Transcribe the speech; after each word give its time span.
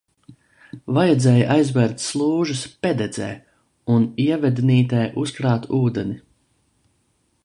Vajadzēja 0.97 1.43
aizvērt 1.55 2.01
slūžas 2.05 2.63
Pededzē 2.85 3.29
un 3.97 4.09
Ievednītē, 4.25 5.05
uzkrāt 5.25 5.69
ūdeni. 5.83 6.19